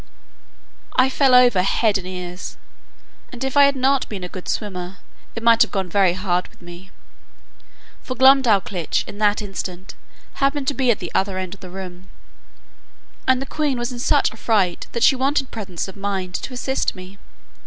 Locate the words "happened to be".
10.41-10.89